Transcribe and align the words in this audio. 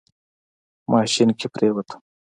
ماشين 0.91 1.29
کې 1.39 1.47
پرېوتم. 1.53 2.01